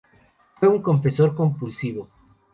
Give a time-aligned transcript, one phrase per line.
[0.59, 2.09] Fue un confesor compulsivo.